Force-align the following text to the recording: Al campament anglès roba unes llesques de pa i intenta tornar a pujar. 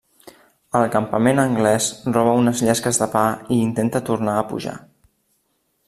Al 0.77 0.85
campament 0.95 1.41
anglès 1.43 1.89
roba 2.17 2.33
unes 2.39 2.63
llesques 2.69 3.01
de 3.03 3.09
pa 3.17 3.25
i 3.57 3.61
intenta 3.67 4.03
tornar 4.09 4.39
a 4.39 4.49
pujar. 4.55 4.79